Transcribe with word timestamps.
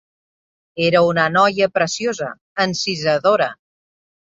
Era 0.85 1.01
una 1.09 1.25
noia 1.35 1.69
preciosa, 1.77 2.31
encisadora. 2.67 3.53